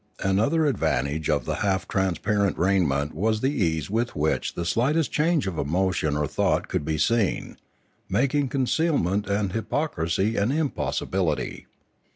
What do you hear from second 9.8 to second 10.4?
crisy